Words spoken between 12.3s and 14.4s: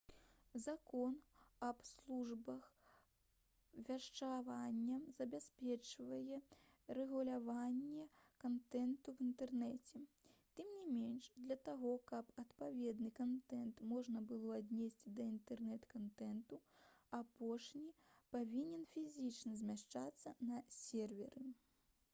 адпаведны кантэнт можна